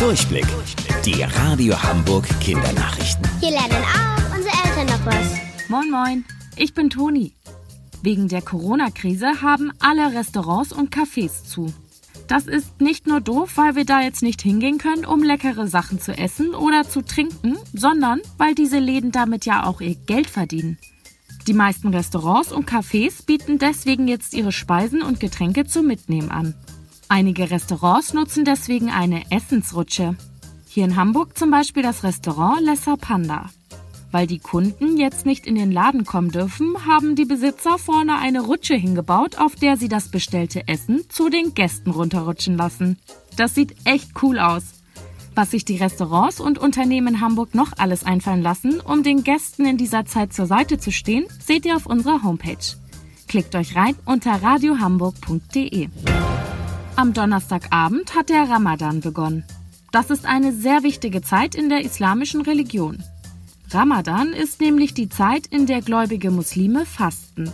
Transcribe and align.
Durchblick. 0.00 0.46
Die 1.04 1.22
Radio 1.22 1.80
Hamburg 1.82 2.26
Kindernachrichten. 2.40 3.22
Hier 3.38 3.50
lernen 3.50 3.84
auch 3.84 4.34
unsere 4.34 4.54
Eltern 4.64 4.86
noch 4.86 5.04
was. 5.04 5.68
Moin, 5.68 5.90
moin. 5.90 6.24
Ich 6.56 6.72
bin 6.72 6.88
Toni. 6.88 7.34
Wegen 8.00 8.26
der 8.26 8.40
Corona-Krise 8.40 9.42
haben 9.42 9.70
alle 9.78 10.14
Restaurants 10.18 10.72
und 10.72 10.90
Cafés 10.90 11.44
zu. 11.44 11.70
Das 12.28 12.46
ist 12.46 12.80
nicht 12.80 13.06
nur 13.06 13.20
doof, 13.20 13.52
weil 13.56 13.76
wir 13.76 13.84
da 13.84 14.00
jetzt 14.00 14.22
nicht 14.22 14.40
hingehen 14.40 14.78
können, 14.78 15.04
um 15.04 15.22
leckere 15.22 15.66
Sachen 15.66 16.00
zu 16.00 16.16
essen 16.16 16.54
oder 16.54 16.88
zu 16.88 17.02
trinken, 17.02 17.58
sondern 17.74 18.22
weil 18.38 18.54
diese 18.54 18.78
Läden 18.78 19.12
damit 19.12 19.44
ja 19.44 19.66
auch 19.66 19.82
ihr 19.82 19.96
Geld 19.96 20.30
verdienen. 20.30 20.78
Die 21.46 21.52
meisten 21.52 21.88
Restaurants 21.88 22.52
und 22.52 22.66
Cafés 22.66 23.26
bieten 23.26 23.58
deswegen 23.58 24.08
jetzt 24.08 24.32
ihre 24.32 24.52
Speisen 24.52 25.02
und 25.02 25.20
Getränke 25.20 25.66
zum 25.66 25.86
Mitnehmen 25.86 26.30
an. 26.30 26.54
Einige 27.12 27.50
Restaurants 27.50 28.14
nutzen 28.14 28.44
deswegen 28.44 28.88
eine 28.88 29.32
Essensrutsche. 29.32 30.14
Hier 30.68 30.84
in 30.84 30.94
Hamburg 30.94 31.36
zum 31.36 31.50
Beispiel 31.50 31.82
das 31.82 32.04
Restaurant 32.04 32.60
Lesser 32.60 32.96
Panda. 32.96 33.50
Weil 34.12 34.28
die 34.28 34.38
Kunden 34.38 34.96
jetzt 34.96 35.26
nicht 35.26 35.44
in 35.44 35.56
den 35.56 35.72
Laden 35.72 36.04
kommen 36.04 36.30
dürfen, 36.30 36.86
haben 36.86 37.16
die 37.16 37.24
Besitzer 37.24 37.78
vorne 37.78 38.18
eine 38.18 38.42
Rutsche 38.42 38.76
hingebaut, 38.76 39.38
auf 39.38 39.56
der 39.56 39.76
sie 39.76 39.88
das 39.88 40.12
bestellte 40.12 40.68
Essen 40.68 41.02
zu 41.08 41.30
den 41.30 41.52
Gästen 41.52 41.90
runterrutschen 41.90 42.56
lassen. 42.56 42.96
Das 43.36 43.56
sieht 43.56 43.74
echt 43.84 44.12
cool 44.22 44.38
aus. 44.38 44.62
Was 45.34 45.50
sich 45.50 45.64
die 45.64 45.78
Restaurants 45.78 46.38
und 46.38 46.58
Unternehmen 46.58 47.14
in 47.16 47.20
Hamburg 47.20 47.56
noch 47.56 47.72
alles 47.76 48.04
einfallen 48.04 48.42
lassen, 48.42 48.78
um 48.78 49.02
den 49.02 49.24
Gästen 49.24 49.66
in 49.66 49.78
dieser 49.78 50.06
Zeit 50.06 50.32
zur 50.32 50.46
Seite 50.46 50.78
zu 50.78 50.92
stehen, 50.92 51.26
seht 51.40 51.66
ihr 51.66 51.74
auf 51.74 51.86
unserer 51.86 52.22
Homepage. 52.22 52.76
Klickt 53.26 53.56
euch 53.56 53.74
rein 53.74 53.96
unter 54.04 54.40
radiohamburg.de. 54.40 55.88
Am 57.00 57.14
Donnerstagabend 57.14 58.14
hat 58.14 58.28
der 58.28 58.50
Ramadan 58.50 59.00
begonnen. 59.00 59.42
Das 59.90 60.10
ist 60.10 60.26
eine 60.26 60.52
sehr 60.52 60.82
wichtige 60.82 61.22
Zeit 61.22 61.54
in 61.54 61.70
der 61.70 61.82
islamischen 61.82 62.42
Religion. 62.42 63.02
Ramadan 63.70 64.34
ist 64.34 64.60
nämlich 64.60 64.92
die 64.92 65.08
Zeit, 65.08 65.46
in 65.46 65.64
der 65.64 65.80
gläubige 65.80 66.30
Muslime 66.30 66.84
fasten. 66.84 67.50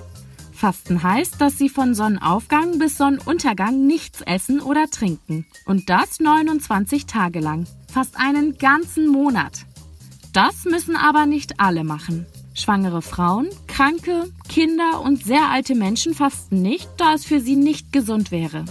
Fasten 0.53 1.01
heißt, 1.01 1.41
dass 1.41 1.59
sie 1.59 1.69
von 1.69 1.95
Sonnenaufgang 1.95 2.81
bis 2.81 2.99
Sonnenuntergang 2.99 3.87
nichts 3.87 4.21
essen 4.21 4.61
oder 4.61 4.91
trinken. 4.91 5.47
Und 5.65 5.91
das 5.91 6.19
29 6.19 7.07
Tage 7.07 7.39
lang. 7.39 7.69
Fast 7.87 8.19
einen 8.19 8.59
ganzen 8.59 9.07
Monat. 9.07 9.65
Das 10.33 10.65
müssen 10.65 10.97
aber 10.97 11.25
nicht 11.25 11.61
alle 11.61 11.85
machen. 11.85 12.27
Schwangere 12.53 13.01
Frauen, 13.01 13.47
Kranke, 13.69 14.25
Kinder 14.49 15.03
und 15.03 15.23
sehr 15.23 15.51
alte 15.51 15.77
Menschen 15.77 16.15
fasten 16.15 16.63
nicht, 16.63 16.89
da 16.97 17.15
es 17.15 17.25
für 17.25 17.39
sie 17.39 17.55
nicht 17.55 17.93
gesund 17.93 18.33
wäre. 18.33 18.65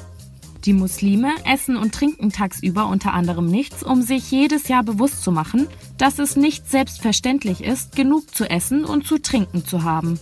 Die 0.66 0.74
Muslime 0.74 1.32
essen 1.46 1.78
und 1.78 1.94
trinken 1.94 2.32
tagsüber 2.32 2.88
unter 2.88 3.14
anderem 3.14 3.46
nichts, 3.46 3.84
um 3.84 4.02
sich 4.02 4.32
jedes 4.32 4.68
Jahr 4.68 4.84
bewusst 4.84 5.22
zu 5.22 5.32
machen, 5.32 5.68
dass 6.00 6.18
es 6.18 6.36
nicht 6.36 6.68
selbstverständlich 6.68 7.64
ist, 7.64 7.96
genug 7.96 8.34
zu 8.34 8.50
essen 8.50 8.84
und 8.84 9.06
zu 9.06 9.20
trinken 9.20 9.64
zu 9.64 9.84
haben. 9.84 10.20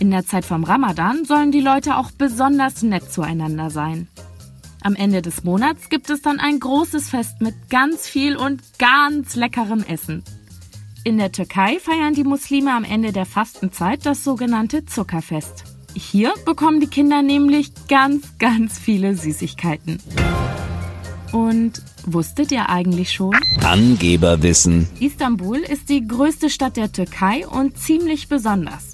In 0.00 0.10
der 0.10 0.26
Zeit 0.26 0.44
vom 0.44 0.64
Ramadan 0.64 1.24
sollen 1.24 1.52
die 1.52 1.60
Leute 1.60 1.96
auch 1.96 2.10
besonders 2.10 2.82
nett 2.82 3.12
zueinander 3.12 3.70
sein. 3.70 4.08
Am 4.82 4.96
Ende 4.96 5.22
des 5.22 5.44
Monats 5.44 5.88
gibt 5.88 6.10
es 6.10 6.20
dann 6.20 6.40
ein 6.40 6.58
großes 6.58 7.08
Fest 7.08 7.40
mit 7.40 7.54
ganz 7.70 8.08
viel 8.08 8.36
und 8.36 8.62
ganz 8.78 9.36
leckerem 9.36 9.84
Essen. 9.84 10.24
In 11.04 11.16
der 11.16 11.30
Türkei 11.30 11.78
feiern 11.78 12.14
die 12.14 12.24
Muslime 12.24 12.74
am 12.74 12.82
Ende 12.82 13.12
der 13.12 13.26
Fastenzeit 13.26 14.04
das 14.04 14.24
sogenannte 14.24 14.84
Zuckerfest. 14.84 15.75
Hier 15.98 16.34
bekommen 16.44 16.80
die 16.80 16.88
Kinder 16.88 17.22
nämlich 17.22 17.72
ganz, 17.88 18.36
ganz 18.38 18.78
viele 18.78 19.16
Süßigkeiten. 19.16 19.98
Und 21.32 21.80
wusstet 22.04 22.52
ihr 22.52 22.68
eigentlich 22.68 23.12
schon? 23.12 23.34
Angeberwissen. 23.64 24.88
Istanbul 25.00 25.56
ist 25.56 25.88
die 25.88 26.06
größte 26.06 26.50
Stadt 26.50 26.76
der 26.76 26.92
Türkei 26.92 27.48
und 27.48 27.78
ziemlich 27.78 28.28
besonders. 28.28 28.92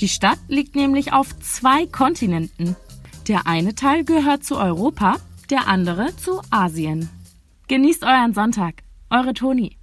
Die 0.00 0.08
Stadt 0.08 0.38
liegt 0.48 0.76
nämlich 0.76 1.12
auf 1.12 1.38
zwei 1.40 1.84
Kontinenten. 1.86 2.74
Der 3.28 3.46
eine 3.46 3.74
Teil 3.74 4.04
gehört 4.04 4.42
zu 4.42 4.56
Europa, 4.56 5.16
der 5.50 5.68
andere 5.68 6.16
zu 6.16 6.40
Asien. 6.48 7.10
Genießt 7.68 8.02
euren 8.02 8.32
Sonntag. 8.32 8.76
Eure 9.10 9.34
Toni. 9.34 9.76